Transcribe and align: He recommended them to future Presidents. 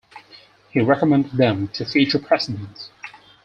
He 0.71 0.79
recommended 0.81 1.33
them 1.33 1.67
to 1.73 1.85
future 1.85 2.17
Presidents. 2.17 2.89